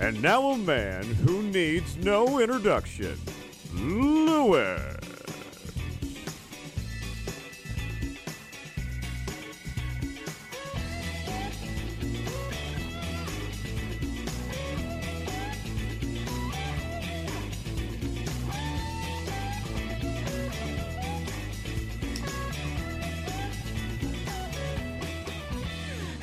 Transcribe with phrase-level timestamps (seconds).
[0.00, 3.18] And now a man who needs no introduction,
[3.74, 4.97] Lewis.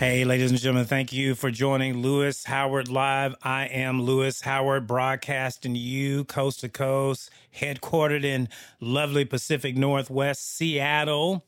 [0.06, 3.34] Hey, ladies and gentlemen, thank you for joining Lewis Howard Live.
[3.42, 8.48] I am Lewis Howard, broadcasting you coast to coast, headquartered in
[8.80, 11.44] lovely Pacific Northwest Seattle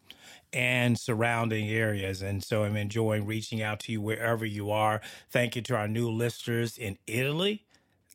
[0.51, 2.23] and surrounding areas.
[2.23, 5.01] And so I'm enjoying reaching out to you wherever you are.
[5.29, 7.63] Thank you to our new listeners in Italy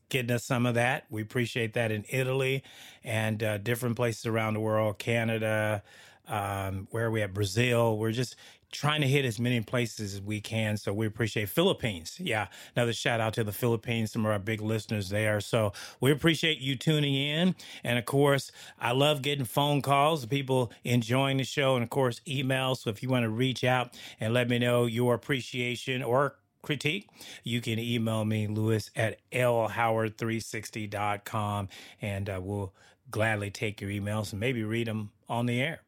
[0.09, 1.05] getting us some of that.
[1.09, 2.65] We appreciate that in Italy
[3.05, 5.85] and uh, different places around the world, Canada,
[6.29, 7.97] um, where we at Brazil.
[7.97, 8.37] We're just
[8.73, 10.77] trying to hit as many places as we can.
[10.77, 12.17] So we appreciate Philippines.
[12.19, 15.41] Yeah, another shout out to the Philippines, some of our big listeners there.
[15.41, 17.55] So we appreciate you tuning in.
[17.85, 22.21] And of course, I love getting phone calls, people enjoying the show, and of course,
[22.27, 22.79] emails.
[22.79, 27.09] So if you want to reach out and let me know your appreciation or critique,
[27.45, 31.69] you can email me, Lewis at lhoward360.com,
[32.01, 32.73] and uh, we'll
[33.11, 35.83] gladly take your emails and maybe read them on the air.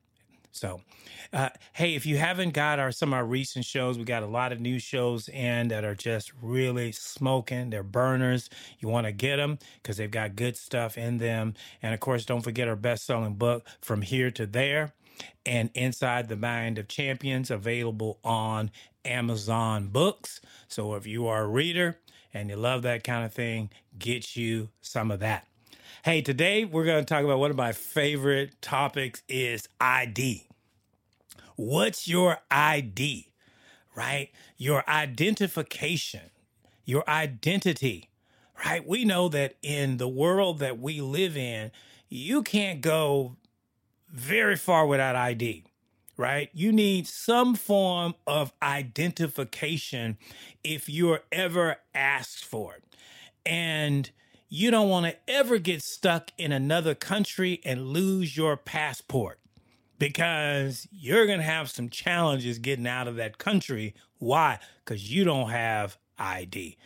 [0.54, 0.82] So,
[1.32, 4.26] uh, hey, if you haven't got our some of our recent shows, we got a
[4.26, 7.70] lot of new shows in that are just really smoking.
[7.70, 8.48] They're burners.
[8.78, 11.54] You want to get them because they've got good stuff in them.
[11.82, 14.92] And of course, don't forget our best-selling book, From Here to There,
[15.44, 18.70] and Inside the Mind of Champions, available on
[19.04, 20.40] Amazon Books.
[20.68, 21.98] So if you are a reader
[22.32, 25.48] and you love that kind of thing, get you some of that.
[26.04, 30.46] Hey, today we're going to talk about one of my favorite topics is ID.
[31.56, 33.30] What's your ID?
[33.96, 34.28] Right?
[34.58, 36.28] Your identification,
[36.84, 38.10] your identity.
[38.62, 38.86] Right?
[38.86, 41.70] We know that in the world that we live in,
[42.10, 43.36] you can't go
[44.12, 45.64] very far without ID.
[46.18, 46.50] Right?
[46.52, 50.18] You need some form of identification
[50.62, 52.84] if you're ever asked for it.
[53.46, 54.10] And
[54.48, 59.38] you don't want to ever get stuck in another country and lose your passport
[59.98, 63.94] because you're going to have some challenges getting out of that country.
[64.18, 64.58] Why?
[64.84, 66.76] Because you don't have ID.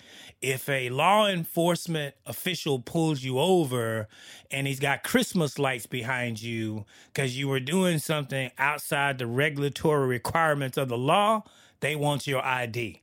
[0.41, 4.07] If a law enforcement official pulls you over
[4.51, 10.07] and he's got Christmas lights behind you because you were doing something outside the regulatory
[10.07, 11.43] requirements of the law,
[11.81, 13.03] they want your ID.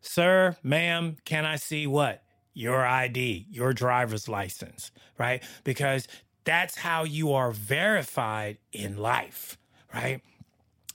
[0.00, 2.22] Sir, ma'am, can I see what?
[2.58, 5.40] Your ID, your driver's license, right?
[5.62, 6.08] Because
[6.42, 9.56] that's how you are verified in life,
[9.94, 10.22] right?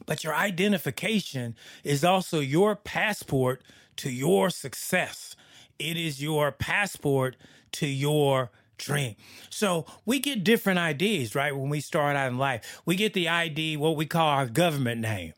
[0.06, 3.64] But your identification is also your passport
[3.96, 5.38] to your success.
[5.80, 7.38] It is your passport
[7.74, 9.16] to your dream.
[9.50, 11.56] So we get different IDs, right?
[11.56, 15.00] When we start out in life, we get the ID, what we call our government
[15.00, 15.32] name,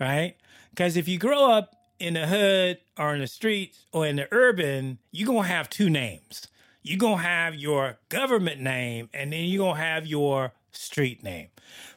[0.00, 0.36] right?
[0.70, 4.28] Because if you grow up in the hood or in the streets or in the
[4.30, 6.46] urban, you're going to have two names.
[6.82, 11.22] You're going to have your government name and then you're going to have your street
[11.22, 11.48] name,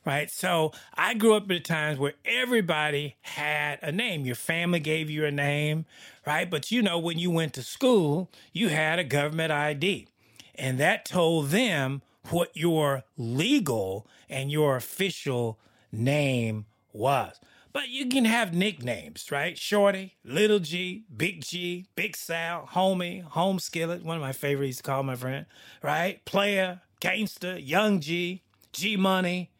[0.05, 0.31] right?
[0.31, 4.25] So I grew up at times where everybody had a name.
[4.25, 5.85] Your family gave you a name,
[6.25, 6.49] right?
[6.49, 10.07] But you know, when you went to school, you had a government ID,
[10.55, 15.59] and that told them what your legal and your official
[15.91, 17.39] name was.
[17.71, 19.57] But you can have nicknames, right?
[19.57, 24.83] Shorty, Little G, Big G, Big Sal, Homie, Home Skillet, one of my favorites to
[24.83, 25.45] call my friend,
[25.83, 26.23] right?
[26.25, 28.41] Player, Gangster, Young G,
[28.73, 29.51] G Money,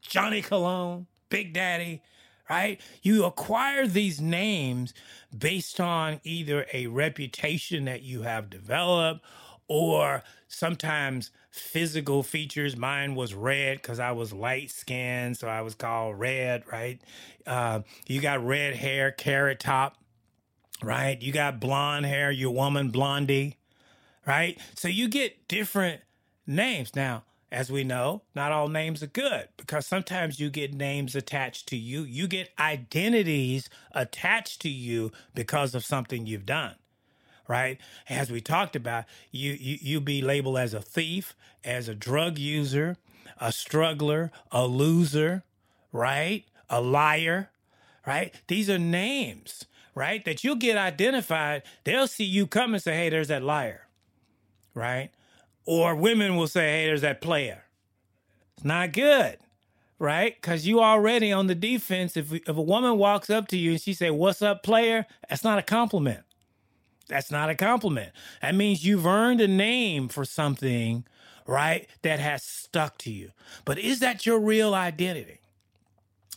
[0.00, 2.02] Johnny Cologne, Big Daddy,
[2.48, 2.80] right?
[3.02, 4.94] You acquire these names
[5.36, 9.24] based on either a reputation that you have developed
[9.70, 12.76] or sometimes physical features.
[12.76, 17.00] Mine was red because I was light skinned, so I was called red, right?
[17.46, 19.96] Uh, you got red hair, carrot top,
[20.82, 21.22] right?
[21.22, 23.58] You got blonde hair, your woman blondie,
[24.26, 24.58] right?
[24.74, 26.00] So you get different
[26.48, 26.96] names.
[26.96, 31.68] Now, as we know, not all names are good because sometimes you get names attached
[31.68, 32.02] to you.
[32.02, 36.74] You get identities attached to you because of something you've done.
[37.50, 37.78] Right?
[38.08, 42.38] As we talked about, you you you be labeled as a thief, as a drug
[42.38, 42.96] user,
[43.40, 45.42] a struggler, a loser,
[45.92, 46.44] right?
[46.70, 47.50] A liar,
[48.06, 48.34] right?
[48.48, 49.66] These are names,
[49.96, 50.24] right?
[50.24, 51.64] That you'll get identified.
[51.84, 53.88] They'll see you come and say, "Hey, there's that liar."
[54.74, 55.10] Right?
[55.66, 57.64] Or women will say, hey, there's that player.
[58.56, 59.38] It's not good,
[59.98, 60.34] right?
[60.40, 62.16] Because you already on the defense.
[62.16, 65.06] If, if a woman walks up to you and she say, what's up, player?
[65.28, 66.20] That's not a compliment.
[67.10, 68.12] That's not a compliment.
[68.40, 71.04] That means you've earned a name for something,
[71.44, 73.32] right, that has stuck to you.
[73.64, 75.40] But is that your real identity?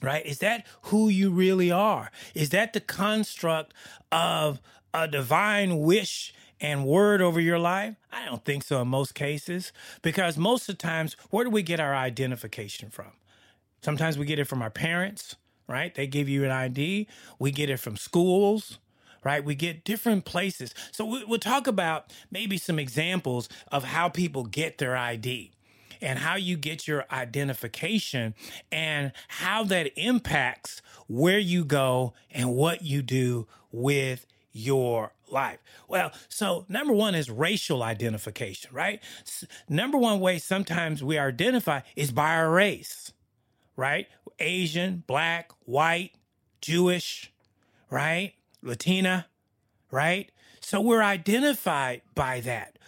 [0.02, 0.26] Right?
[0.26, 2.12] Is that who you really are?
[2.34, 3.74] Is that the construct
[4.12, 4.60] of
[4.94, 7.96] a divine wish and word over your life?
[8.12, 9.72] I don't think so in most cases,
[10.02, 13.12] because most of the times, where do we get our identification from?
[13.82, 15.36] Sometimes we get it from our parents,
[15.68, 15.94] right?
[15.94, 17.08] They give you an ID.
[17.38, 18.80] We get it from schools,
[19.24, 19.44] right?
[19.44, 20.74] We get different places.
[20.92, 25.52] So we, will talk about maybe some examples of how people get their ID
[26.02, 28.36] and how you get your identification
[28.72, 35.60] and how that impacts where you go and what you do with your life?
[35.88, 39.02] Well, so number one is racial identification, right?
[39.22, 43.14] S- number one way sometimes we identify is by our race,
[43.76, 44.08] right?
[44.40, 46.12] Asian, black, white,
[46.62, 47.32] Jewish,
[47.90, 48.34] right?
[48.64, 49.28] Latina,
[49.92, 50.32] right?
[50.62, 52.80] So we're identified by that.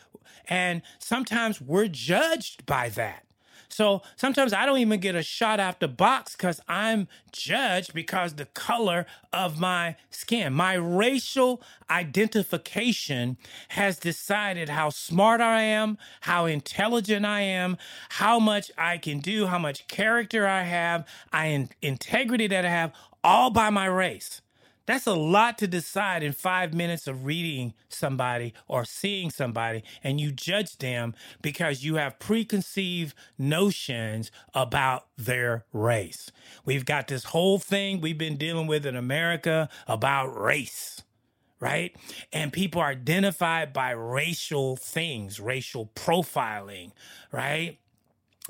[0.48, 3.26] And sometimes we're judged by that.
[3.68, 8.36] So sometimes I don't even get a shot out the box because I'm judged because
[8.36, 10.54] the color of my skin.
[10.54, 13.36] My racial identification
[13.70, 17.78] has decided how smart I am, how intelligent I am,
[18.10, 22.94] how much I can do, how much character I have, I integrity that I have,
[23.26, 24.42] all by my race.
[24.86, 30.22] That's a lot to decide in five minutes of reading somebody or seeing somebody, and
[30.22, 36.32] you judge them because you have preconceived notions about their race.
[36.66, 41.02] We've got this whole thing we've been dealing with in America about race.
[41.60, 41.96] Right?
[42.34, 46.92] And people are identified by racial things, racial profiling,
[47.32, 47.80] right?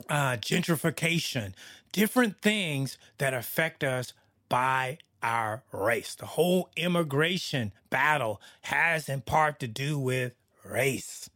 [0.10, 1.54] Uh, gentrification,
[1.94, 4.12] different things that affect us
[4.50, 6.14] by our race.
[6.14, 10.34] The whole immigration battle has in part to do with
[10.64, 11.30] race.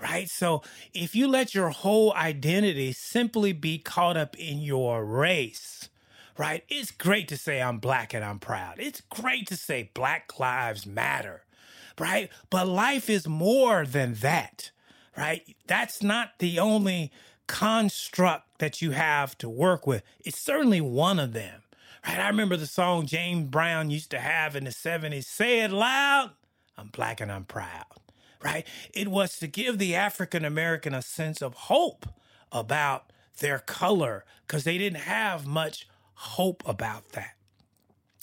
[0.00, 0.28] Right?
[0.28, 0.62] So
[0.92, 5.88] if you let your whole identity simply be caught up in your race,
[6.36, 6.62] right?
[6.68, 8.76] It's great to say I'm black and I'm proud.
[8.78, 11.42] It's great to say Black Lives Matter,
[11.98, 12.30] right?
[12.48, 14.70] But life is more than that,
[15.16, 15.42] right?
[15.66, 17.10] That's not the only
[17.48, 20.04] construct that you have to work with.
[20.24, 21.62] It's certainly one of them.
[22.06, 22.18] Right?
[22.18, 26.32] I remember the song James Brown used to have in the 70s Say it loud,
[26.76, 27.86] I'm black and I'm proud.
[28.42, 28.66] Right?
[28.94, 32.06] It was to give the African American a sense of hope
[32.52, 37.37] about their color because they didn't have much hope about that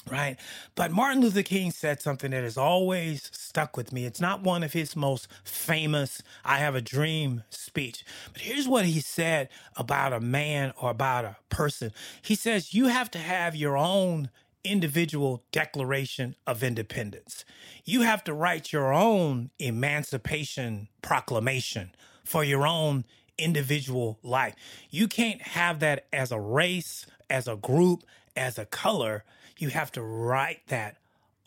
[0.10, 0.38] right?
[0.76, 4.06] But Martin Luther King said something that has always stuck with me.
[4.06, 8.86] It's not one of his most famous I have a dream speech, but here's what
[8.86, 11.92] he said about a man or about a person.
[12.22, 14.30] He says, You have to have your own
[14.64, 17.46] individual declaration of independence.
[17.84, 21.92] You have to write your own emancipation proclamation
[22.24, 23.06] for your own
[23.38, 24.56] individual life.
[24.90, 28.04] You can't have that as a race, as a group,
[28.36, 29.24] as a color
[29.58, 30.98] you have to write that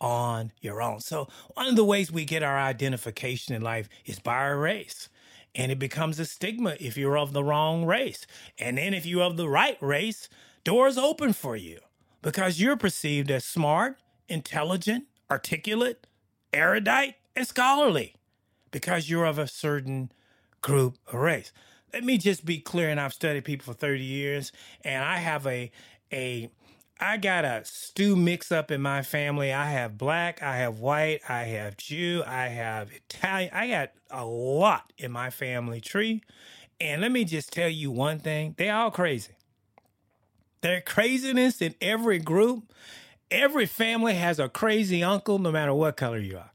[0.01, 1.01] on your own.
[1.01, 5.09] So, one of the ways we get our identification in life is by our race.
[5.55, 8.27] And it becomes a stigma if you're of the wrong race.
[8.59, 10.29] And then if you're of the right race,
[10.63, 11.79] doors open for you
[12.21, 13.97] because you're perceived as smart,
[14.27, 16.05] intelligent, articulate,
[16.53, 18.15] erudite, and scholarly
[18.71, 20.11] because you're of a certain
[20.61, 21.51] group or race.
[21.93, 24.51] Let me just be clear, and I've studied people for 30 years,
[24.83, 25.71] and I have a
[26.11, 26.49] a
[26.99, 29.53] I got a stew mix up in my family.
[29.53, 33.51] I have black, I have white, I have Jew, I have Italian.
[33.53, 36.23] I got a lot in my family tree.
[36.81, 39.31] And let me just tell you one thing they're all crazy.
[40.61, 42.73] There's craziness in every group.
[43.31, 46.51] Every family has a crazy uncle, no matter what color you are,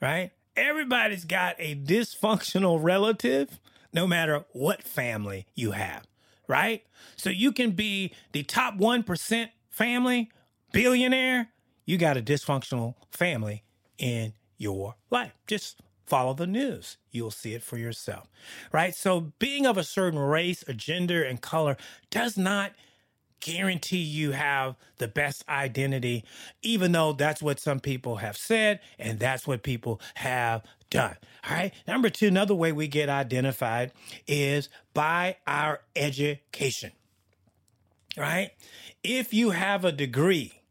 [0.00, 0.32] right?
[0.56, 3.60] Everybody's got a dysfunctional relative,
[3.92, 6.06] no matter what family you have,
[6.48, 6.84] right?
[7.16, 10.30] So you can be the top 1% family,
[10.72, 11.48] billionaire,
[11.84, 13.62] you got a dysfunctional family
[13.98, 15.32] in your life.
[15.46, 16.96] Just follow the news.
[17.10, 18.26] You'll see it for yourself,
[18.72, 18.94] right?
[18.94, 21.76] So being of a certain race or gender and color
[22.10, 22.72] does not
[23.40, 26.24] guarantee you have the best identity,
[26.62, 31.16] even though that's what some people have said and that's what people have done.
[31.48, 31.74] All right.
[31.86, 33.92] Number two, another way we get identified
[34.26, 36.92] is by our education.
[38.16, 38.50] Right?
[39.04, 40.62] If you have a degree,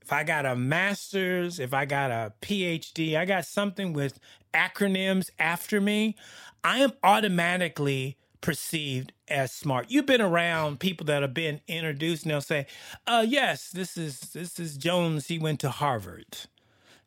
[0.00, 4.18] if I got a master's, if I got a PhD, I got something with
[4.54, 6.16] acronyms after me,
[6.62, 9.86] I am automatically perceived as smart.
[9.88, 12.66] You've been around people that have been introduced and they'll say,
[13.06, 16.36] uh yes, this is this is Jones, he went to Harvard.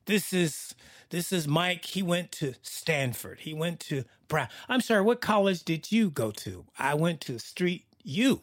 [0.05, 0.75] This is
[1.09, 3.41] this is Mike, he went to Stanford.
[3.41, 4.47] He went to Brown.
[4.67, 6.65] I'm sorry, what college did you go to?
[6.79, 8.41] I went to Street U.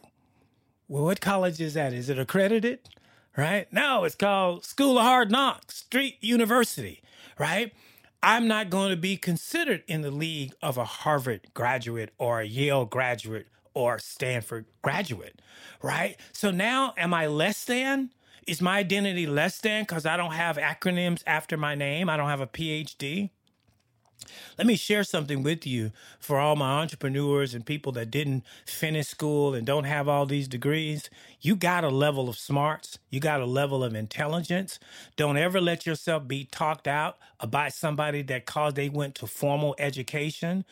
[0.87, 1.93] Well, what college is that?
[1.93, 2.79] Is it accredited?
[3.35, 3.71] Right?
[3.73, 7.01] No, it's called School of Hard Knocks, Street University,
[7.39, 7.73] right?
[8.21, 12.45] I'm not going to be considered in the league of a Harvard graduate or a
[12.45, 15.41] Yale graduate or Stanford graduate,
[15.81, 16.15] right?
[16.31, 18.11] So now am I less than?
[18.45, 22.09] Is my identity less than because I don't have acronyms after my name?
[22.09, 23.31] I don't have a PhD?
[24.57, 29.07] Let me share something with you for all my entrepreneurs and people that didn't finish
[29.07, 31.09] school and don't have all these degrees.
[31.41, 34.79] You got a level of smarts, you got a level of intelligence.
[35.15, 37.17] Don't ever let yourself be talked out
[37.49, 40.65] by somebody that cause they went to formal education.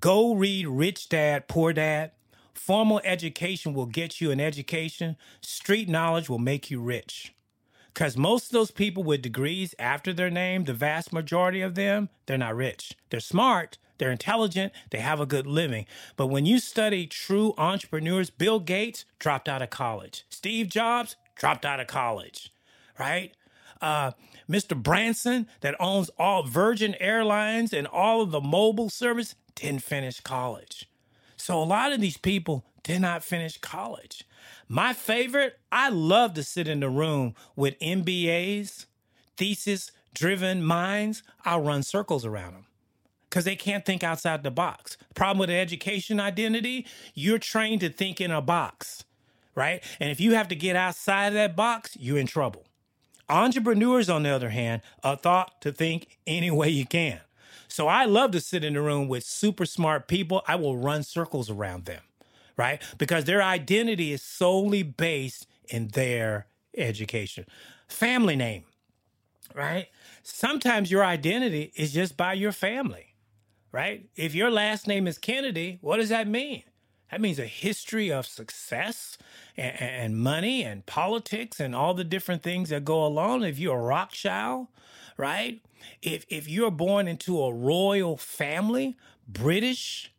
[0.00, 2.12] Go read Rich Dad, Poor Dad.
[2.54, 5.16] Formal education will get you an education.
[5.40, 7.32] Street knowledge will make you rich.
[7.98, 12.10] Because most of those people with degrees after their name, the vast majority of them,
[12.26, 12.96] they're not rich.
[13.10, 15.84] They're smart, they're intelligent, they have a good living.
[16.14, 21.66] But when you study true entrepreneurs, Bill Gates dropped out of college, Steve Jobs dropped
[21.66, 22.52] out of college,
[23.00, 23.32] right?
[23.82, 24.12] Uh,
[24.48, 24.80] Mr.
[24.80, 30.88] Branson, that owns all Virgin Airlines and all of the mobile service, didn't finish college.
[31.36, 34.22] So a lot of these people did not finish college.
[34.68, 38.84] My favorite, I love to sit in the room with MBAs,
[39.36, 41.22] thesis driven minds.
[41.44, 42.66] I'll run circles around them
[43.30, 44.98] because they can't think outside the box.
[45.14, 49.04] Problem with education identity, you're trained to think in a box,
[49.54, 49.82] right?
[50.00, 52.66] And if you have to get outside of that box, you're in trouble.
[53.30, 57.20] Entrepreneurs, on the other hand, are thought to think any way you can.
[57.68, 60.42] So I love to sit in the room with super smart people.
[60.46, 62.02] I will run circles around them,
[62.58, 62.82] right?
[62.98, 67.46] Because their identity is solely based in their education.
[67.86, 68.64] Family name,
[69.54, 69.86] right?
[70.22, 73.14] Sometimes your identity is just by your family,
[73.72, 74.10] right?
[74.16, 76.64] If your last name is Kennedy, what does that mean?
[77.10, 79.16] That means a history of success
[79.56, 83.44] and, and, money and politics and all the different things that go along.
[83.44, 84.66] If you're a Rothschild,
[85.16, 85.62] right?
[86.02, 90.12] If if you're born into a royal family, British,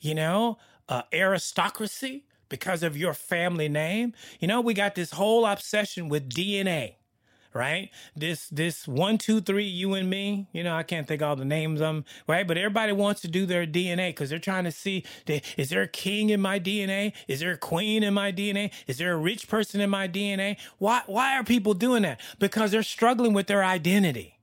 [0.00, 5.46] you know, uh, aristocracy because of your family name, you know, we got this whole
[5.46, 6.96] obsession with DNA
[7.54, 7.90] right?
[8.16, 10.48] This this one, two, three, you and me.
[10.52, 12.46] You know, I can't think all the names of them, right?
[12.46, 15.04] But everybody wants to do their DNA because they're trying to see:
[15.56, 17.12] is there a king in my DNA?
[17.28, 18.72] Is there a queen in my DNA?
[18.86, 20.56] Is there a rich person in my DNA?
[20.78, 22.20] Why why are people doing that?
[22.38, 24.33] Because they're struggling with their identity.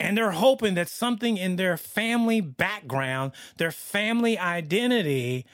[0.00, 5.44] And they're hoping that something in their family background, their family identity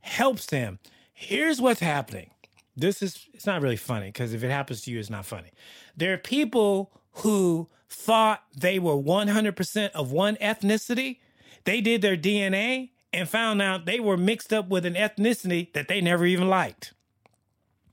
[0.00, 0.78] helps them.
[1.12, 2.30] Here's what's happening.
[2.76, 5.50] This is, it's not really funny because if it happens to you, it's not funny.
[5.96, 11.18] There are people who thought they were 100% of one ethnicity.
[11.64, 15.88] They did their DNA and found out they were mixed up with an ethnicity that
[15.88, 16.92] they never even liked.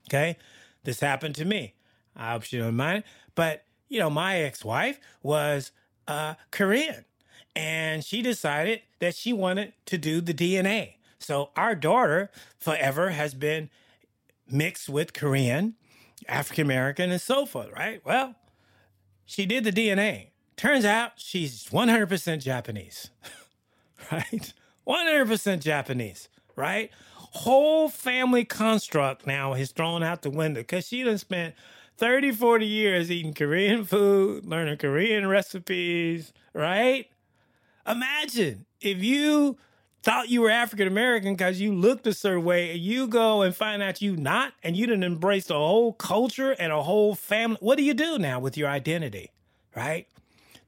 [0.08, 0.36] Okay.
[0.84, 1.74] This happened to me.
[2.14, 3.02] I hope you don't mind.
[3.34, 5.72] But, you know, my ex wife was
[6.08, 7.04] uh, Korean
[7.54, 10.94] and she decided that she wanted to do the DNA.
[11.18, 13.70] So our daughter forever has been
[14.48, 15.74] mixed with Korean
[16.28, 18.00] African American, and so forth, right?
[18.04, 18.34] Well,
[19.24, 20.28] she did the DNA.
[20.56, 23.10] Turns out she's 100% Japanese,
[24.12, 24.52] right?
[24.86, 26.90] 100% Japanese, right?
[27.14, 31.54] Whole family construct now is thrown out the window because she done spent
[31.96, 37.08] 30, 40 years eating Korean food, learning Korean recipes, right?
[37.86, 39.56] Imagine if you
[40.02, 43.56] thought you were African American because you looked a certain way, and you go and
[43.56, 47.58] find out you not, and you didn't embrace a whole culture and a whole family.
[47.60, 49.32] What do you do now with your identity?
[49.74, 50.06] Right?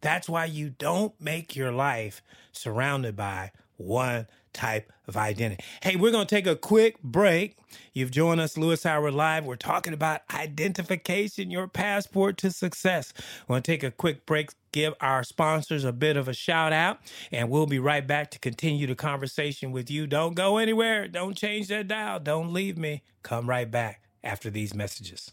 [0.00, 4.26] That's why you don't make your life surrounded by one
[4.58, 5.62] type of identity.
[5.82, 7.56] Hey, we're going to take a quick break.
[7.92, 9.44] You've joined us, Lewis Howard Live.
[9.44, 13.12] We're talking about identification, your passport to success.
[13.46, 16.72] We're going to take a quick break, give our sponsors a bit of a shout
[16.72, 16.98] out,
[17.30, 20.08] and we'll be right back to continue the conversation with you.
[20.08, 21.06] Don't go anywhere.
[21.06, 22.18] Don't change that dial.
[22.18, 23.02] Don't leave me.
[23.22, 25.32] Come right back after these messages.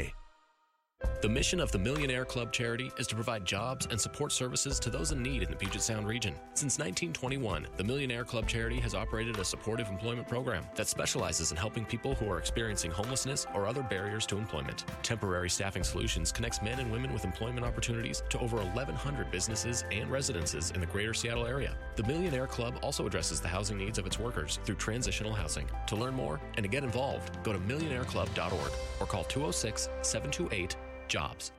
[1.21, 4.89] The mission of the Millionaire Club charity is to provide jobs and support services to
[4.89, 6.33] those in need in the Puget Sound region.
[6.55, 11.57] Since 1921, the Millionaire Club charity has operated a supportive employment program that specializes in
[11.57, 14.85] helping people who are experiencing homelessness or other barriers to employment.
[15.03, 20.09] Temporary Staffing Solutions connects men and women with employment opportunities to over 1,100 businesses and
[20.09, 21.77] residences in the greater Seattle area.
[21.97, 25.69] The Millionaire Club also addresses the housing needs of its workers through transitional housing.
[25.85, 30.75] To learn more and to get involved, go to millionaireclub.org or call 206 728
[31.07, 31.51] jobs.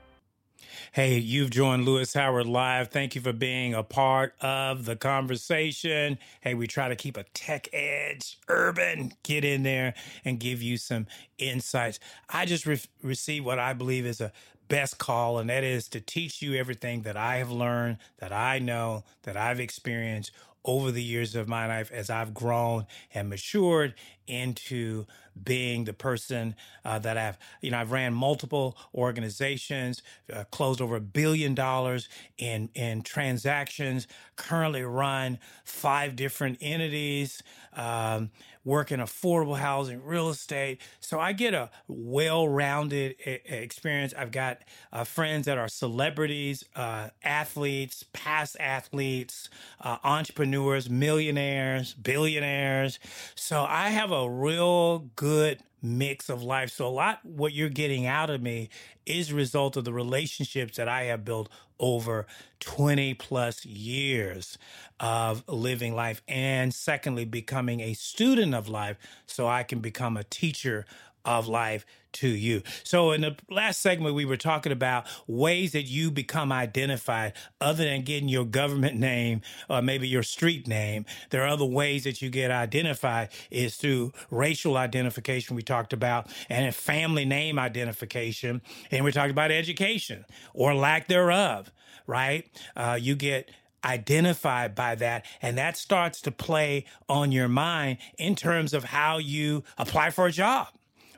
[0.92, 2.88] Hey, you've joined Lewis Howard Live.
[2.88, 6.18] Thank you for being a part of the conversation.
[6.40, 9.94] Hey, we try to keep a tech edge, urban, get in there
[10.24, 11.06] and give you some
[11.38, 11.98] insights.
[12.28, 14.32] I just re- received what I believe is a
[14.68, 18.58] best call, and that is to teach you everything that I have learned, that I
[18.58, 20.32] know, that I've experienced
[20.64, 23.94] over the years of my life as I've grown and matured
[24.26, 25.06] into
[25.42, 26.54] being the person
[26.84, 30.02] uh, that I've, you know, I've ran multiple organizations,
[30.32, 34.06] uh, closed over a billion dollars in in transactions.
[34.36, 37.42] Currently run five different entities.
[37.72, 38.30] Um,
[38.64, 40.80] work in affordable housing, real estate.
[41.00, 44.14] So I get a well-rounded experience.
[44.16, 44.58] I've got
[44.92, 49.48] uh, friends that are celebrities, uh, athletes, past athletes,
[49.80, 52.98] uh, entrepreneurs, millionaires, billionaires.
[53.34, 56.70] So I have a real good mix of life.
[56.70, 58.68] So a lot what you're getting out of me
[59.04, 62.26] is a result of the relationships that I have built over
[62.60, 64.56] 20 plus years
[65.00, 70.22] of living life and secondly becoming a student of life so I can become a
[70.22, 70.86] teacher
[71.24, 72.62] of life to you.
[72.84, 77.84] So in the last segment, we were talking about ways that you become identified other
[77.84, 81.06] than getting your government name or maybe your street name.
[81.30, 86.28] There are other ways that you get identified is through racial identification we talked about
[86.48, 88.62] and family name identification.
[88.90, 91.72] And we talked about education or lack thereof,
[92.06, 92.48] right?
[92.76, 93.50] Uh, you get
[93.84, 99.18] identified by that and that starts to play on your mind in terms of how
[99.18, 100.68] you apply for a job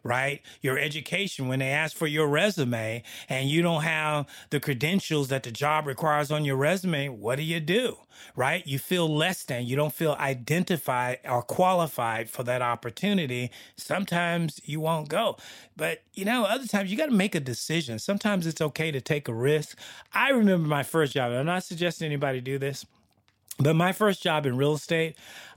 [0.04, 0.42] right?
[0.60, 5.42] Your education, when they ask for your resume and you don't have the credentials that
[5.42, 7.96] the job requires on your resume, what do you do?
[8.36, 8.64] Right?
[8.66, 13.50] You feel less than, you don't feel identified or qualified for that opportunity.
[13.76, 15.36] Sometimes you won't go.
[15.76, 17.98] But, you know, other times you got to make a decision.
[17.98, 19.78] Sometimes it's okay to take a risk.
[20.12, 21.32] I remember my first job.
[21.32, 22.86] I'm not suggesting anybody do this.
[23.58, 25.16] But my first job in real estate,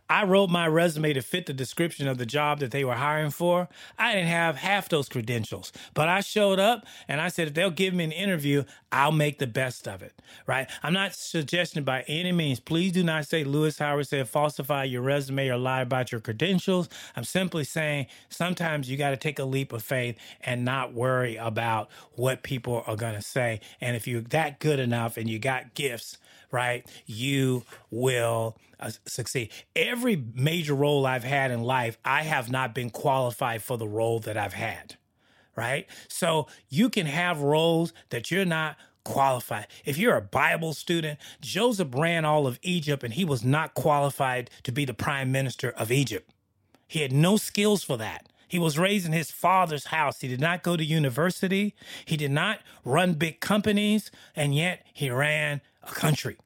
[0.09, 3.31] I wrote my resume to fit the description of the job that they were hiring
[3.31, 3.67] for.
[3.97, 7.71] I didn't have half those credentials, but I showed up and I said, if they'll
[7.71, 10.13] give me an interview, I'll make the best of it,
[10.45, 10.69] right?
[10.81, 15.01] I'm not suggesting by any means, please do not say Lewis Howard said falsify your
[15.01, 16.87] resume or lie about your credentials.
[17.15, 21.35] I'm simply saying sometimes you got to take a leap of faith and not worry
[21.35, 23.59] about what people are going to say.
[23.81, 26.17] And if you're that good enough and you got gifts,
[26.51, 29.51] right, you will uh, succeed.
[29.75, 34.19] Every major role I've had in life, I have not been qualified for the role
[34.19, 34.95] that I've had,
[35.55, 35.87] right?
[36.07, 39.67] So you can have roles that you're not qualified.
[39.85, 44.49] If you're a Bible student, Joseph ran all of Egypt and he was not qualified
[44.63, 46.29] to be the prime minister of Egypt.
[46.87, 48.27] He had no skills for that.
[48.47, 50.21] He was raised in his father's house.
[50.21, 51.75] He did not go to university.
[52.05, 56.37] He did not run big companies, and yet he ran a country.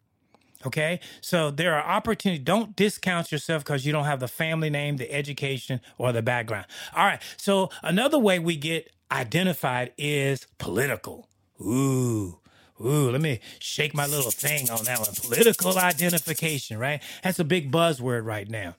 [0.66, 1.00] Okay.
[1.22, 2.44] So there are opportunities.
[2.44, 6.68] Don't discount yourself because you don't have the family name, the education, or the background.
[6.96, 7.22] All right.
[7.38, 11.28] So another way we get identified is political.
[11.60, 12.38] Ooh.
[12.80, 15.10] Ooh, let me shake my little thing on that one.
[15.14, 17.02] Political identification, right?
[17.24, 18.76] That's a big buzzword right now.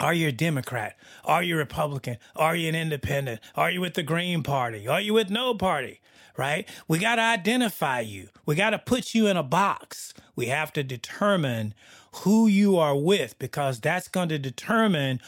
[0.00, 0.96] Are you a Democrat?
[1.24, 2.16] Are you a Republican?
[2.34, 3.40] Are you an independent?
[3.54, 4.88] Are you with the Green Party?
[4.88, 6.00] Are you with no party?
[6.40, 6.66] Right?
[6.88, 8.30] We got to identify you.
[8.46, 10.14] We got to put you in a box.
[10.34, 11.74] We have to determine
[12.22, 15.20] who you are with because that's going to determine,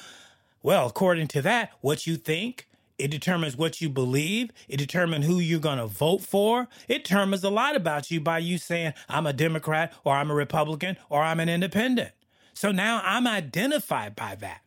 [0.63, 2.67] well, according to that, what you think,
[2.99, 4.53] it determines what you believe.
[4.69, 6.67] It determines who you're going to vote for.
[6.89, 10.35] It determines a lot about you by you saying, I'm a Democrat or I'm a
[10.35, 12.13] Republican or I'm an independent.
[12.55, 14.63] So now I'm identified by that,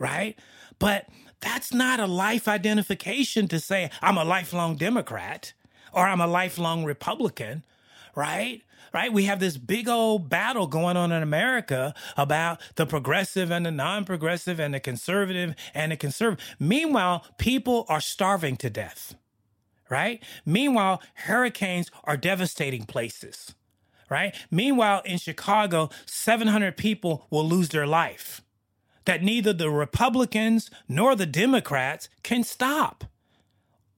[0.00, 0.36] right?
[0.80, 1.08] But
[1.40, 5.52] that's not a life identification to say I'm a lifelong Democrat
[5.96, 7.64] or I'm a lifelong Republican,
[8.14, 8.62] right?
[8.92, 9.12] right?
[9.12, 13.70] We have this big old battle going on in America about the progressive and the
[13.70, 16.44] non progressive and the conservative and the conservative.
[16.60, 19.14] Meanwhile, people are starving to death,
[19.88, 20.22] right?
[20.44, 23.54] Meanwhile, hurricanes are devastating places,
[24.10, 24.34] right?
[24.50, 28.42] Meanwhile, in Chicago, 700 people will lose their life
[29.06, 33.04] that neither the Republicans nor the Democrats can stop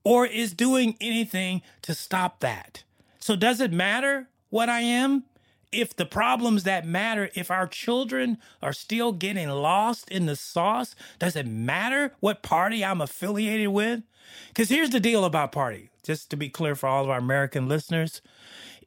[0.09, 2.83] or is doing anything to stop that.
[3.19, 5.25] So, does it matter what I am,
[5.71, 10.95] if the problems that matter, if our children are still getting lost in the sauce,
[11.19, 14.01] does it matter what party I'm affiliated with?
[14.47, 17.67] Because here's the deal about party, just to be clear for all of our American
[17.67, 18.23] listeners.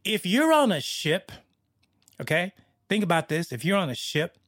[0.04, 1.30] If you're on a ship,
[2.20, 2.52] okay,
[2.88, 3.52] think about this.
[3.52, 4.38] If you're on a ship,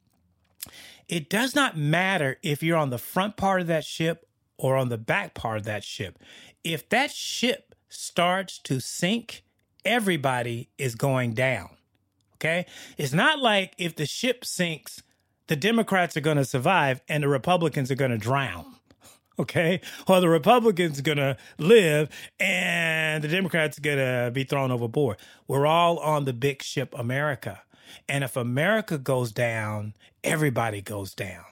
[1.07, 4.24] it does not matter if you're on the front part of that ship
[4.57, 6.19] or on the back part of that ship.
[6.63, 9.43] If that ship starts to sink,
[9.83, 11.69] everybody is going down.
[12.35, 12.65] Okay?
[12.97, 15.01] It's not like if the ship sinks,
[15.47, 18.65] the Democrats are going to survive and the Republicans are going to drown.
[19.37, 19.81] Okay?
[20.07, 22.07] Or the Republicans are going to live
[22.39, 25.17] and the Democrats are going to be thrown overboard.
[25.45, 27.61] We're all on the big ship America.
[28.07, 31.43] And if America goes down, everybody goes down.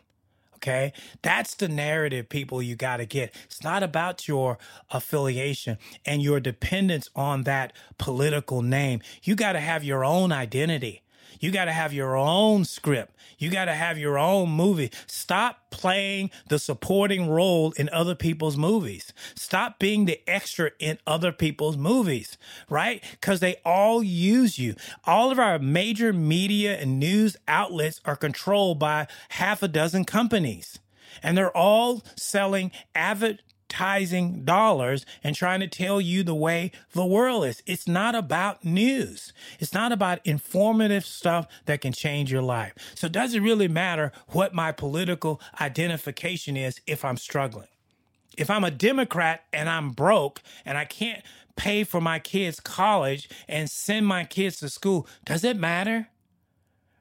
[0.63, 0.93] Okay.
[1.21, 3.35] That's the narrative, people, you got to get.
[3.45, 4.57] It's not about your
[4.91, 9.01] affiliation and your dependence on that political name.
[9.23, 11.02] You got to have your own identity.
[11.39, 13.15] You got to have your own script.
[13.37, 14.91] You got to have your own movie.
[15.07, 19.11] Stop playing the supporting role in other people's movies.
[19.35, 22.37] Stop being the extra in other people's movies,
[22.69, 23.03] right?
[23.11, 24.75] Because they all use you.
[25.05, 30.79] All of our major media and news outlets are controlled by half a dozen companies.
[31.21, 33.43] And they're all selling avid
[33.73, 37.63] advertising dollars and trying to tell you the way the world is.
[37.65, 39.33] It's not about news.
[39.59, 42.73] It's not about informative stuff that can change your life.
[42.95, 47.67] So it doesn't really matter what my political identification is if I'm struggling.
[48.37, 51.23] If I'm a Democrat and I'm broke and I can't
[51.55, 56.09] pay for my kids' college and send my kids to school, does it matter?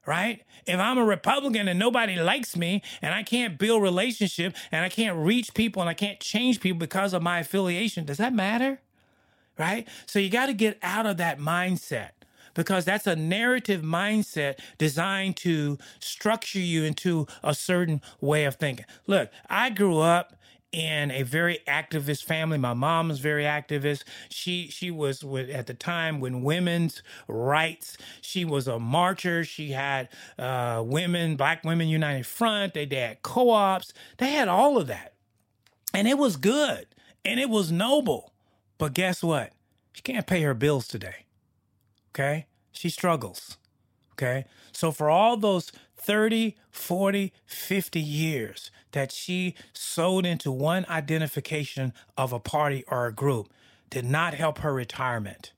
[0.07, 0.43] Right?
[0.67, 4.89] If I'm a Republican and nobody likes me and I can't build relationship and I
[4.89, 8.81] can't reach people and I can't change people because of my affiliation, does that matter?
[9.59, 9.87] Right?
[10.07, 12.11] So you got to get out of that mindset
[12.55, 18.87] because that's a narrative mindset designed to structure you into a certain way of thinking.
[19.07, 20.35] Look, I grew up
[20.73, 22.59] in a very activist family.
[22.59, 24.05] My mom was very activist.
[24.31, 27.97] She she was with, at the time when women's rights.
[28.21, 29.45] She was a marcher.
[29.45, 30.09] She had
[30.39, 32.75] uh, women, Black Women United Front.
[32.75, 33.93] They, they had co-ops.
[34.19, 35.15] They had all of that,
[35.93, 36.87] and it was good
[37.25, 38.33] and it was noble.
[38.79, 39.53] But guess what?
[39.93, 41.27] She can't pay her bills today.
[42.11, 43.57] Okay, she struggles.
[44.13, 45.73] Okay, so for all those
[46.05, 53.13] 30, 40, 50 years that she sowed into one identification of a party or a
[53.13, 53.49] group
[53.91, 55.53] did not help her retirement,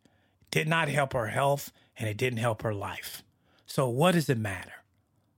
[0.50, 3.22] did not help her health, and it didn't help her life.
[3.66, 4.72] So, what does it matter?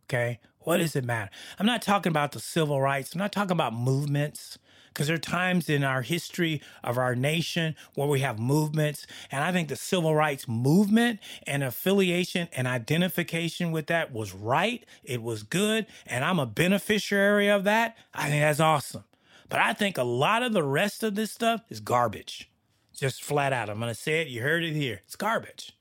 [0.08, 0.40] Okay.
[0.60, 1.30] What does it matter?
[1.58, 3.14] I'm not talking about the civil rights.
[3.14, 4.58] I'm not talking about movements
[4.96, 9.06] because there are times in our history of our nation where we have movements.
[9.30, 14.86] And I think the civil rights movement and affiliation and identification with that was right.
[15.04, 15.84] It was good.
[16.06, 17.98] And I'm a beneficiary of that.
[18.14, 19.04] I think that's awesome.
[19.50, 22.50] But I think a lot of the rest of this stuff is garbage.
[22.96, 23.68] Just flat out.
[23.68, 24.28] I'm going to say it.
[24.28, 25.02] You heard it here.
[25.04, 25.76] It's garbage.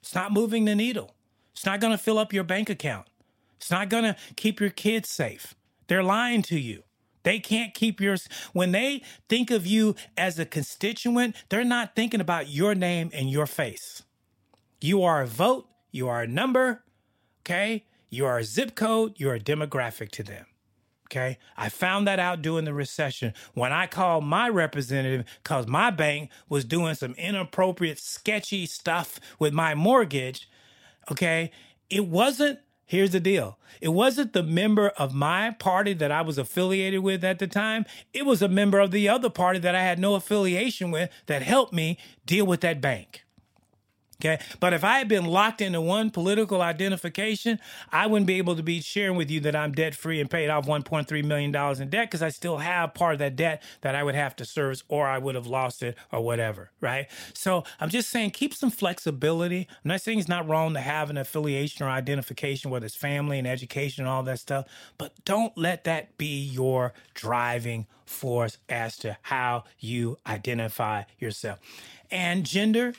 [0.00, 1.14] It's not moving the needle.
[1.52, 3.08] It's not going to fill up your bank account.
[3.58, 5.54] It's not going to keep your kids safe.
[5.86, 6.84] They're lying to you.
[7.24, 8.28] They can't keep yours.
[8.52, 13.28] When they think of you as a constituent, they're not thinking about your name and
[13.28, 14.02] your face.
[14.80, 16.84] You are a vote, you are a number,
[17.40, 17.84] okay?
[18.10, 20.46] You are a zip code, you're a demographic to them.
[21.06, 21.38] Okay.
[21.56, 26.30] I found that out during the recession when I called my representative because my bank
[26.48, 30.48] was doing some inappropriate, sketchy stuff with my mortgage.
[31.10, 31.50] Okay.
[31.90, 36.38] It wasn't, here's the deal it wasn't the member of my party that I was
[36.38, 37.84] affiliated with at the time.
[38.12, 41.42] It was a member of the other party that I had no affiliation with that
[41.42, 43.23] helped me deal with that bank.
[44.24, 44.42] Okay.
[44.58, 47.58] But if I had been locked into one political identification,
[47.92, 50.48] I wouldn't be able to be sharing with you that I'm debt free and paid
[50.48, 54.02] off $1.3 million in debt because I still have part of that debt that I
[54.02, 56.70] would have to service or I would have lost it or whatever.
[56.80, 57.06] Right.
[57.34, 59.68] So I'm just saying keep some flexibility.
[59.84, 63.38] I'm not saying it's not wrong to have an affiliation or identification, whether it's family
[63.38, 68.96] and education and all that stuff, but don't let that be your driving force as
[68.98, 71.58] to how you identify yourself.
[72.10, 72.94] And gender,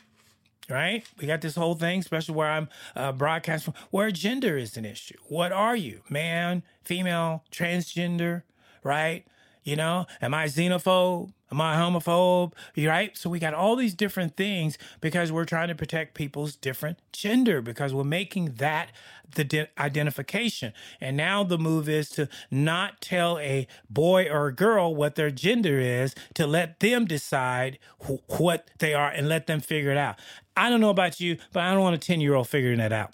[0.69, 1.04] right?
[1.19, 5.17] We got this whole thing, especially where I'm uh, broadcasting, where gender is an issue.
[5.28, 6.01] What are you?
[6.10, 8.43] Man, female, transgender,
[8.84, 9.25] right?
[9.63, 11.32] You know, am I xenophobe?
[11.51, 12.54] Am I homophobe?
[12.78, 13.15] Right?
[13.17, 17.62] So we got all these different things because we're trying to protect people's different gender
[17.62, 18.91] because we're making that
[19.34, 20.73] the de- identification.
[21.01, 25.32] And now the move is to not tell a boy or a girl what their
[25.32, 29.97] gender is, to let them decide wh- what they are and let them figure it
[29.97, 30.19] out.
[30.58, 32.94] I don't know about you, but I don't want a 10 year old figuring that
[32.94, 33.13] out.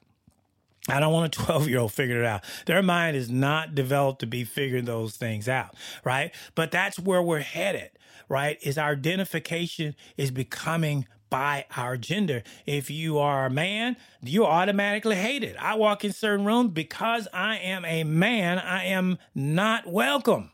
[0.89, 2.43] I don't want a 12 year old figuring it out.
[2.65, 6.33] Their mind is not developed to be figuring those things out, right?
[6.55, 7.91] But that's where we're headed,
[8.29, 8.57] right?
[8.61, 12.43] Is our identification is becoming by our gender.
[12.65, 15.55] If you are a man, you're automatically hated.
[15.57, 20.50] I walk in certain rooms because I am a man, I am not welcome.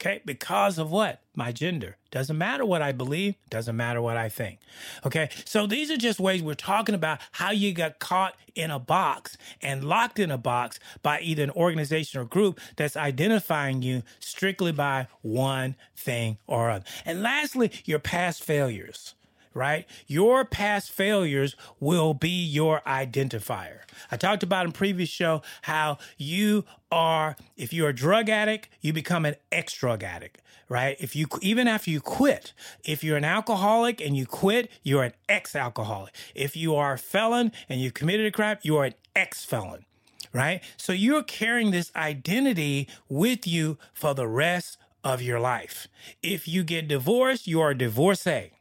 [0.00, 1.22] Okay, because of what?
[1.34, 1.96] My gender.
[2.12, 4.60] Doesn't matter what I believe, doesn't matter what I think.
[5.04, 8.78] Okay, so these are just ways we're talking about how you got caught in a
[8.78, 14.04] box and locked in a box by either an organization or group that's identifying you
[14.20, 16.84] strictly by one thing or other.
[17.04, 19.14] And lastly, your past failures
[19.54, 19.86] right?
[20.06, 23.80] Your past failures will be your identifier.
[24.10, 28.92] I talked about in previous show how you are if you're a drug addict, you
[28.92, 30.96] become an ex-drug addict, right?
[31.00, 32.52] If you even after you quit,
[32.84, 36.14] if you're an alcoholic and you quit, you're an ex-alcoholic.
[36.34, 39.84] If you are a felon and you've committed a crime, you are an ex-felon.
[40.32, 40.62] Right?
[40.76, 45.88] So you're carrying this identity with you for the rest of your life.
[46.22, 48.52] If you get divorced, you are a divorcee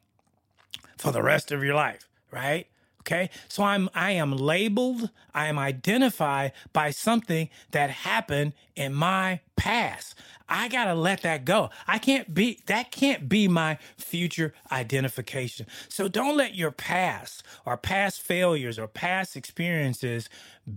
[0.97, 2.67] for the rest of your life, right?
[3.01, 3.29] Okay.
[3.47, 10.15] So I'm I am labeled, I am identified by something that happened in my past.
[10.49, 11.69] I gotta let that go.
[11.87, 15.67] I can't be that can't be my future identification.
[15.87, 20.29] So don't let your past or past failures or past experiences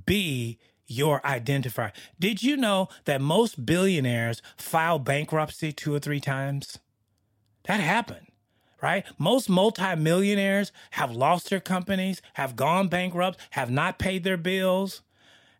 [0.06, 1.92] be your identifier.
[2.20, 6.78] Did you know that most billionaires file bankruptcy two or three times?
[7.64, 8.29] That happened
[8.82, 9.04] right?
[9.18, 15.02] Most multimillionaires have lost their companies, have gone bankrupt, have not paid their bills,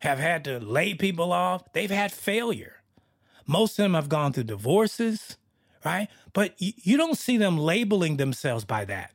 [0.00, 1.72] have had to lay people off.
[1.72, 2.83] They've had failure.
[3.46, 5.37] Most of them have gone through divorces,
[5.85, 6.09] right?
[6.33, 9.14] But you, you don't see them labeling themselves by that.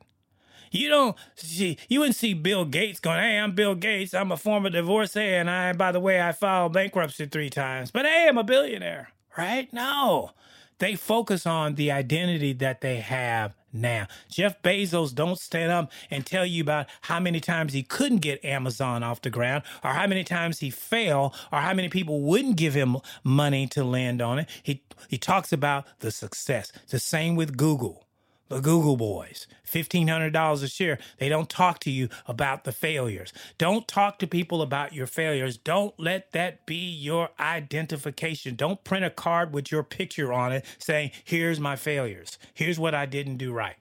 [0.70, 4.14] You don't see, you wouldn't see Bill Gates going, Hey, I'm Bill Gates.
[4.14, 5.20] I'm a former divorcee.
[5.20, 9.10] And I, by the way, I filed bankruptcy three times, but hey, I'm a billionaire,
[9.38, 9.72] right?
[9.72, 10.32] No,
[10.78, 14.06] they focus on the identity that they have now.
[14.30, 18.44] Jeff Bezos don't stand up and tell you about how many times he couldn't get
[18.44, 22.56] Amazon off the ground or how many times he failed or how many people wouldn't
[22.56, 24.48] give him money to land on it.
[24.62, 26.72] He he talks about the success.
[26.88, 28.05] The same with Google.
[28.48, 30.98] The Google boys, $1,500 a share.
[31.18, 33.32] They don't talk to you about the failures.
[33.58, 35.56] Don't talk to people about your failures.
[35.56, 38.54] Don't let that be your identification.
[38.54, 42.38] Don't print a card with your picture on it saying, here's my failures.
[42.54, 43.76] Here's what I didn't do right.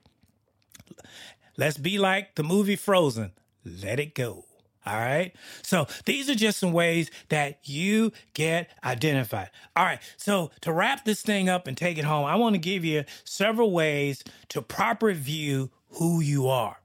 [1.57, 3.33] Let's be like the movie Frozen.
[3.63, 4.45] Let it go.
[4.85, 5.33] All right.
[5.63, 9.49] So these are just some ways that you get identified.
[9.75, 9.99] All right.
[10.17, 13.03] So to wrap this thing up and take it home, I want to give you
[13.23, 16.77] several ways to proper view who you are.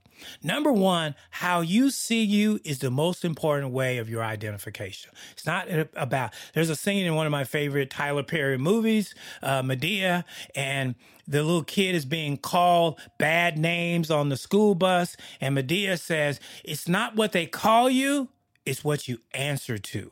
[0.43, 5.11] Number one, how you see you is the most important way of your identification.
[5.33, 9.63] It's not about, there's a scene in one of my favorite Tyler Perry movies, uh,
[9.63, 10.95] Madea, and
[11.27, 15.17] the little kid is being called bad names on the school bus.
[15.41, 18.29] And Madea says, It's not what they call you,
[18.67, 20.11] it's what you answer to.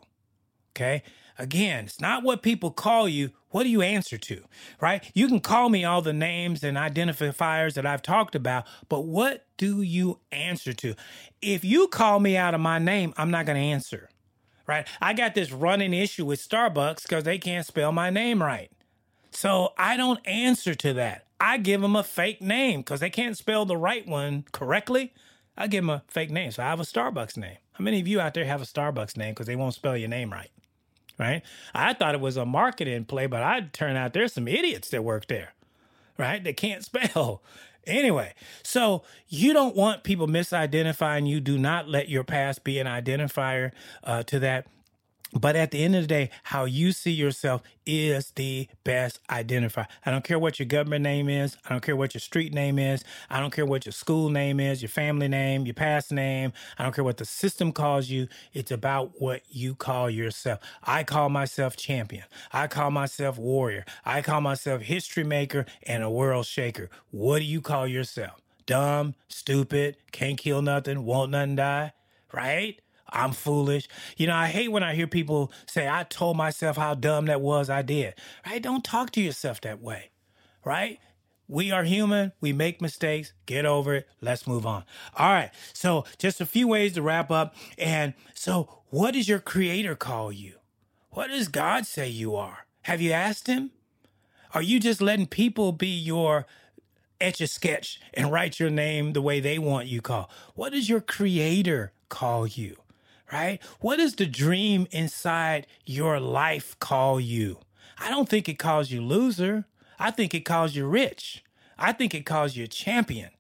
[0.72, 1.02] Okay.
[1.38, 3.30] Again, it's not what people call you.
[3.50, 4.42] What do you answer to?
[4.80, 5.08] Right?
[5.14, 9.46] You can call me all the names and identifiers that I've talked about, but what
[9.56, 10.94] do you answer to?
[11.40, 14.08] If you call me out of my name, I'm not going to answer
[14.68, 14.86] right?
[15.00, 18.70] I got this running issue with Starbucks because they can't spell my name right.
[19.32, 21.24] So I don't answer to that.
[21.40, 25.12] I give them a fake name because they can't spell the right one correctly.
[25.56, 26.50] I give them a fake name.
[26.52, 27.56] So I have a Starbucks name.
[27.72, 30.08] How many of you out there have a Starbucks name because they won't spell your
[30.08, 30.50] name right?
[31.18, 31.42] Right?
[31.74, 35.02] I thought it was a marketing play, but I turned out there's some idiots that
[35.02, 35.52] work there,
[36.16, 36.42] right?
[36.42, 37.42] They can't spell.
[37.86, 41.40] Anyway, so you don't want people misidentifying you.
[41.40, 43.72] Do not let your past be an identifier
[44.04, 44.66] uh, to that.
[45.32, 49.86] But at the end of the day, how you see yourself is the best identifier.
[50.04, 51.56] I don't care what your government name is.
[51.66, 53.04] I don't care what your street name is.
[53.28, 56.52] I don't care what your school name is, your family name, your past name.
[56.78, 58.28] I don't care what the system calls you.
[58.54, 60.60] It's about what you call yourself.
[60.82, 62.24] I call myself champion.
[62.52, 63.84] I call myself warrior.
[64.04, 66.88] I call myself history maker and a world shaker.
[67.10, 68.40] What do you call yourself?
[68.66, 71.92] Dumb, stupid, can't kill nothing, won't nothing die,
[72.34, 72.78] right?
[73.10, 73.88] I'm foolish.
[74.16, 77.40] You know, I hate when I hear people say, I told myself how dumb that
[77.40, 78.14] was, I did.
[78.46, 78.62] Right?
[78.62, 80.10] Don't talk to yourself that way.
[80.64, 80.98] Right?
[81.46, 82.32] We are human.
[82.40, 83.32] We make mistakes.
[83.46, 84.08] Get over it.
[84.20, 84.84] Let's move on.
[85.16, 85.50] All right.
[85.72, 87.54] So, just a few ways to wrap up.
[87.78, 90.54] And so, what does your creator call you?
[91.10, 92.66] What does God say you are?
[92.82, 93.70] Have you asked him?
[94.54, 96.46] Are you just letting people be your
[97.20, 100.26] etch a sketch and write your name the way they want you called?
[100.54, 102.76] What does your creator call you?
[103.32, 103.60] Right?
[103.80, 107.58] What does the dream inside your life call you?
[107.98, 109.66] I don't think it calls you loser.
[109.98, 111.44] I think it calls you rich.
[111.78, 113.30] I think it calls you a champion.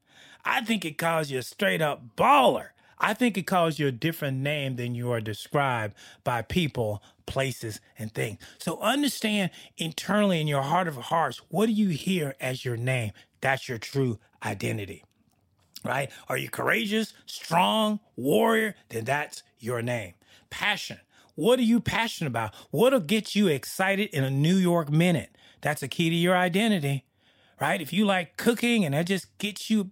[0.44, 2.68] I think it calls you a straight up baller.
[3.00, 7.80] I think it calls you a different name than you are described by people, places,
[7.96, 8.38] and things.
[8.58, 13.12] So understand internally in your heart of hearts, what do you hear as your name?
[13.40, 15.04] That's your true identity
[15.84, 16.10] right?
[16.28, 18.74] Are you courageous, strong, warrior?
[18.88, 20.14] Then that's your name.
[20.50, 20.98] Passion.
[21.34, 22.54] What are you passionate about?
[22.70, 25.36] What'll get you excited in a New York minute?
[25.60, 27.04] That's a key to your identity,
[27.60, 27.80] right?
[27.80, 29.90] If you like cooking and that just gets you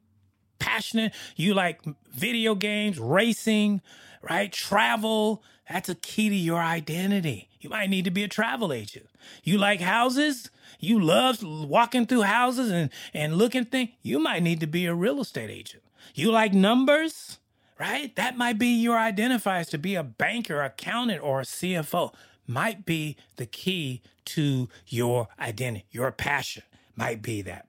[0.58, 1.80] passionate, you like
[2.12, 3.80] video games, racing,
[4.28, 4.52] right?
[4.52, 7.48] Travel, that's a key to your identity.
[7.60, 9.06] You might need to be a travel agent.
[9.42, 10.50] You like houses?
[10.78, 13.90] You love walking through houses and, and looking things?
[14.02, 15.82] You might need to be a real estate agent.
[16.14, 17.38] You like numbers?
[17.78, 18.14] right?
[18.16, 22.12] That might be your identifiers to be a banker, accountant, or a CFO.
[22.46, 25.86] Might be the key to your identity.
[25.90, 26.62] Your passion
[26.94, 27.66] might be that,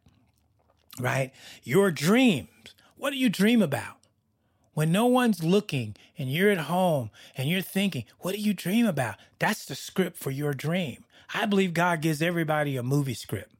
[0.99, 1.31] right?
[1.63, 2.47] Your dreams.
[2.95, 3.96] What do you dream about?
[4.77, 8.85] When no one's looking and you're at home and you're thinking, what do you dream
[8.85, 9.15] about?
[9.39, 11.03] That's the script for your dream.
[11.33, 13.51] I believe God gives everybody a movie script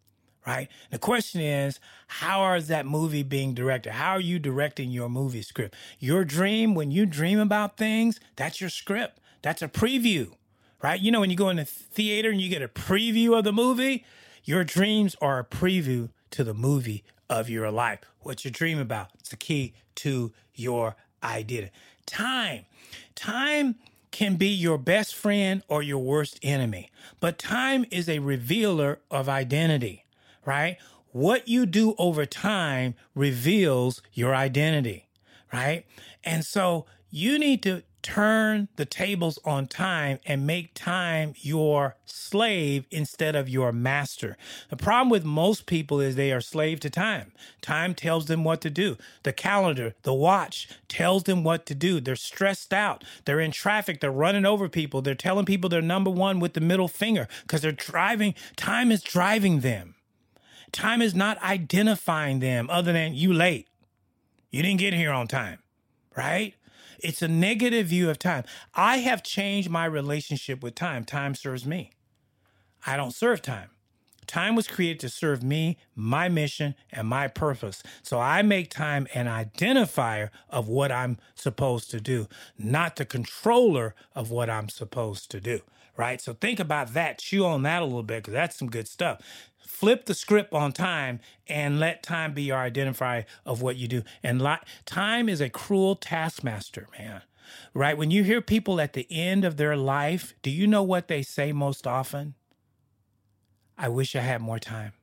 [0.46, 0.70] right?
[0.92, 3.94] The question is, how is that movie being directed?
[3.94, 5.76] How are you directing your movie script?
[6.00, 9.20] Your dream, when you dream about things, that's your script.
[9.42, 10.32] That's a preview,
[10.82, 11.02] right?
[11.02, 13.52] You know, when you go in the theater and you get a preview of the
[13.52, 14.06] movie,
[14.46, 18.00] your dreams are a preview to the movie of your life.
[18.22, 20.96] What you dream about, it's the key to your
[21.28, 21.72] identity.
[22.06, 22.66] Time.
[23.16, 23.76] Time
[24.12, 29.30] can be your best friend or your worst enemy, but time is a revealer of
[29.30, 30.06] identity
[30.48, 30.78] right?
[31.12, 35.08] What you do over time reveals your identity,
[35.54, 35.86] right?
[36.24, 42.86] And so you need to turn the tables on time and make time your slave
[42.90, 44.38] instead of your master.
[44.70, 47.34] The problem with most people is they are slave to time.
[47.62, 48.96] Time tells them what to do.
[49.24, 52.00] The calendar, the watch tells them what to do.
[52.00, 53.04] They're stressed out.
[53.26, 54.00] They're in traffic.
[54.00, 55.02] They're running over people.
[55.02, 58.36] They're telling people they're number one with the middle finger because they're driving.
[58.56, 59.96] Time is driving them.
[60.72, 63.68] Time is not identifying them other than you late.
[64.50, 65.60] You didn't get here on time,
[66.16, 66.54] right?
[67.00, 68.44] It's a negative view of time.
[68.74, 71.04] I have changed my relationship with time.
[71.04, 71.92] Time serves me.
[72.86, 73.70] I don't serve time.
[74.28, 77.82] Time was created to serve me, my mission, and my purpose.
[78.04, 83.96] So I make time an identifier of what I'm supposed to do, not the controller
[84.14, 85.62] of what I'm supposed to do.
[85.98, 86.22] Right?
[86.22, 87.18] So think about that.
[87.18, 89.20] Chew on that a little bit because that's some good stuff
[89.68, 94.02] flip the script on time and let time be your identifier of what you do.
[94.24, 97.22] And li- time is a cruel taskmaster, man.
[97.74, 97.98] Right?
[97.98, 101.22] When you hear people at the end of their life, do you know what they
[101.22, 102.34] say most often?
[103.78, 104.94] I wish I had more time.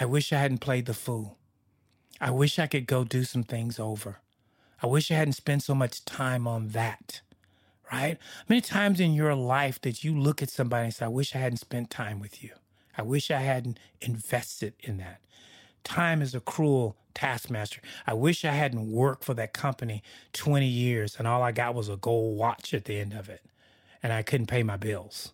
[0.00, 1.36] I wish I hadn't played the fool.
[2.20, 4.20] I wish I could go do some things over.
[4.82, 7.20] I wish I hadn't spent so much time on that.
[7.92, 8.18] Right?
[8.48, 11.38] Many times in your life that you look at somebody and say, I wish I
[11.38, 12.50] hadn't spent time with you.
[12.98, 15.20] I wish I hadn't invested in that.
[15.84, 17.80] Time is a cruel taskmaster.
[18.06, 20.02] I wish I hadn't worked for that company
[20.34, 23.42] 20 years and all I got was a gold watch at the end of it.
[24.02, 25.32] and I couldn't pay my bills,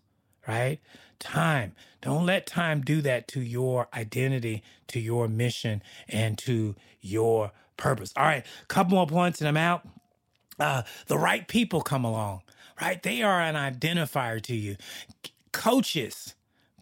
[0.49, 0.81] right?
[1.21, 1.75] Time.
[2.03, 8.13] Don't let time do that to your identity, to your mission, and to your purpose.
[8.17, 9.89] All right, couple more points and I'm out.
[10.61, 12.43] Uh, the right people come along,
[12.81, 13.03] right?
[13.03, 14.77] They are an identifier to you.
[15.53, 16.35] Coaches,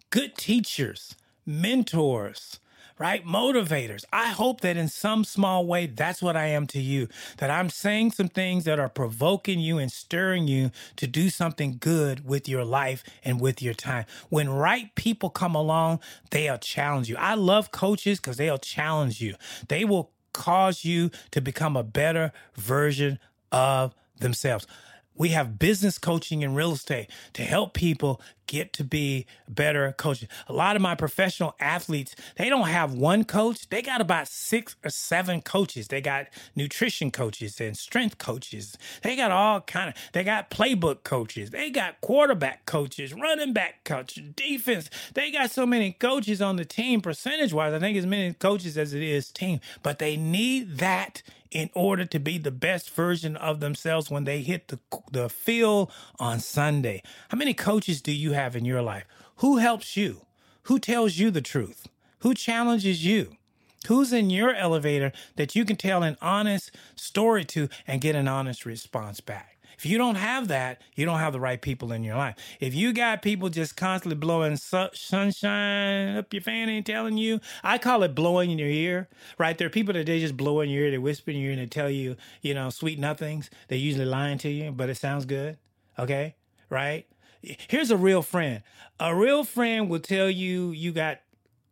[0.09, 1.15] good teachers,
[1.45, 2.59] mentors,
[2.99, 3.25] right?
[3.25, 4.05] Motivators.
[4.13, 7.07] I hope that in some small way, that's what I am to you.
[7.37, 11.77] That I'm saying some things that are provoking you and stirring you to do something
[11.79, 14.05] good with your life and with your time.
[14.29, 15.99] When right people come along,
[16.31, 17.17] they'll challenge you.
[17.17, 19.35] I love coaches because they'll challenge you.
[19.67, 23.19] They will cause you to become a better version
[23.51, 24.67] of themselves.
[25.15, 30.27] We have business coaching and real estate to help people get to be better coaches.
[30.47, 33.69] A lot of my professional athletes, they don't have one coach.
[33.69, 35.87] They got about six or seven coaches.
[35.87, 38.77] They got nutrition coaches and strength coaches.
[39.01, 41.51] They got all kind of, they got playbook coaches.
[41.51, 44.89] They got quarterback coaches, running back coaches, defense.
[45.13, 47.73] They got so many coaches on the team percentage wise.
[47.73, 51.21] I think as many coaches as it is team, but they need that
[51.53, 54.79] in order to be the best version of themselves when they hit the,
[55.11, 57.01] the field on Sunday.
[57.29, 59.05] How many coaches do you have in your life?
[59.37, 60.25] Who helps you?
[60.63, 61.87] Who tells you the truth?
[62.19, 63.37] Who challenges you?
[63.87, 68.27] Who's in your elevator that you can tell an honest story to and get an
[68.27, 69.52] honest response back?
[69.83, 72.37] If you don't have that, you don't have the right people in your life.
[72.61, 77.41] If you got people just constantly blowing su- sunshine up your fanny and telling you,
[77.65, 79.57] I call it blowing in your ear, right?
[79.57, 81.51] There are people that they just blow in your ear, they whisper in your ear
[81.51, 83.49] and they tell you, you know, sweet nothings.
[83.67, 85.57] They're usually lying to you, but it sounds good.
[85.99, 86.35] Okay.
[86.69, 87.05] Right.
[87.41, 88.63] Here's a real friend.
[89.01, 91.19] A real friend will tell you you got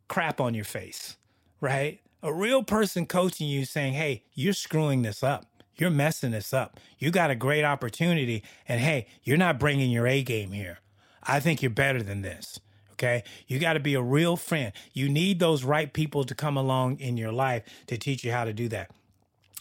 [0.08, 1.16] crap on your face,
[1.62, 2.00] right?
[2.22, 5.46] A real person coaching you saying, hey, you're screwing this up.
[5.76, 6.78] You're messing this up.
[6.98, 8.42] You got a great opportunity.
[8.68, 10.78] And hey, you're not bringing your A game here.
[11.22, 12.60] I think you're better than this.
[12.92, 13.24] Okay.
[13.48, 14.72] You got to be a real friend.
[14.92, 18.44] You need those right people to come along in your life to teach you how
[18.44, 18.90] to do that.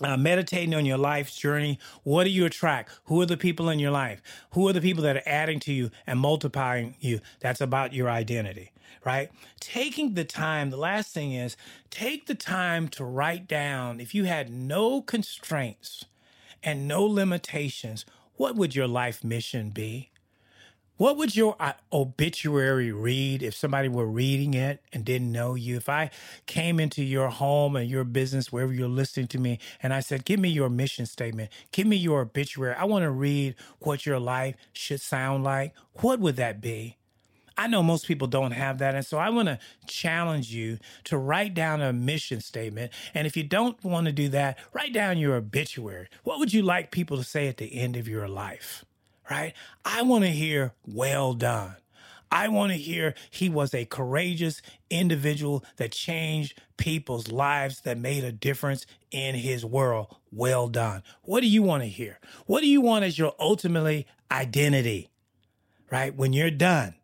[0.04, 1.78] Uh, meditating on your life's journey.
[2.02, 2.92] What do you attract?
[3.06, 4.20] Who are the people in your life?
[4.52, 7.20] Who are the people that are adding to you and multiplying you?
[7.40, 8.72] That's about your identity,
[9.06, 9.30] right?
[9.60, 11.56] Taking the time, the last thing is
[11.92, 16.06] take the time to write down if you had no constraints
[16.64, 20.10] and no limitations, what would your life mission be?
[21.02, 25.78] What would your uh, obituary read if somebody were reading it and didn't know you?
[25.78, 26.12] If I
[26.46, 30.26] came into your home and your business, wherever you're listening to me, and I said,
[30.26, 32.76] Give me your mission statement, give me your obituary.
[32.76, 35.74] I want to read what your life should sound like.
[36.02, 36.98] What would that be?
[37.58, 38.94] I know most people don't have that.
[38.94, 42.94] And so I want to challenge you to write down a mission statement.
[43.16, 46.10] And if you don't want to do that, write down your obituary.
[46.24, 48.86] What would you like people to say at the end of your life?
[49.32, 49.54] Right?
[49.86, 51.78] I want to hear, well done.
[52.30, 58.26] I want to hear he was a courageous individual that changed people's lives, that made
[58.26, 60.16] a difference in his world.
[60.34, 61.04] Well done.
[61.24, 62.20] What do you want to hear?
[62.46, 65.10] What do you want as your ultimately identity,
[65.90, 66.14] right?
[66.14, 66.96] When you're done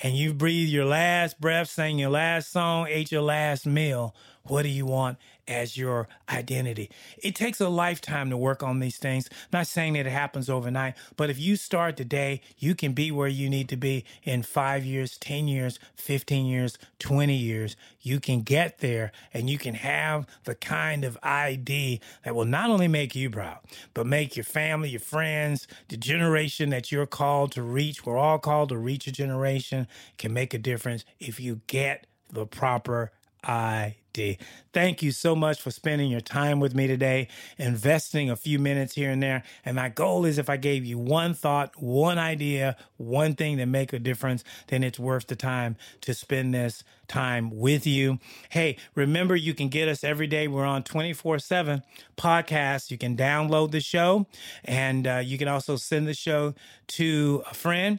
[0.00, 4.14] and you've breathed your last breath, sang your last song, ate your last meal,
[4.46, 5.18] what do you want
[5.48, 6.90] as your identity?
[7.22, 9.28] It takes a lifetime to work on these things.
[9.32, 13.10] I'm not saying that it happens overnight, but if you start today, you can be
[13.10, 17.76] where you need to be in five years, 10 years, 15 years, 20 years.
[18.00, 22.68] You can get there and you can have the kind of ID that will not
[22.68, 23.60] only make you proud,
[23.94, 28.04] but make your family, your friends, the generation that you're called to reach.
[28.04, 29.86] We're all called to reach a generation,
[30.18, 33.12] can make a difference if you get the proper
[33.44, 34.38] ID.
[34.72, 37.28] Thank you so much for spending your time with me today,
[37.58, 39.42] investing a few minutes here and there.
[39.64, 43.66] And my goal is if I gave you one thought, one idea, one thing that
[43.66, 48.18] make a difference, then it's worth the time to spend this time with you.
[48.50, 50.48] Hey, remember you can get us every day.
[50.48, 51.82] We're on 24 7
[52.16, 52.90] podcasts.
[52.90, 54.26] You can download the show
[54.64, 56.54] and uh, you can also send the show
[56.88, 57.98] to a friend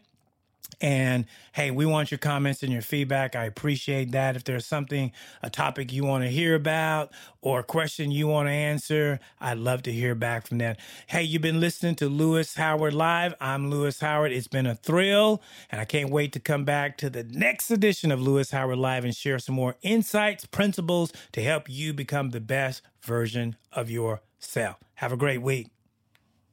[0.81, 3.35] and hey, we want your comments and your feedback.
[3.35, 4.35] I appreciate that.
[4.35, 5.11] If there's something,
[5.41, 7.11] a topic you want to hear about
[7.41, 10.79] or a question you want to answer, I'd love to hear back from that.
[11.07, 13.33] Hey, you've been listening to Louis Howard Live.
[13.39, 14.31] I'm Louis Howard.
[14.31, 15.41] It's been a thrill,
[15.71, 19.05] and I can't wait to come back to the next edition of Louis Howard Live
[19.05, 24.77] and share some more insights, principles to help you become the best version of yourself.
[24.95, 25.74] Have a great week.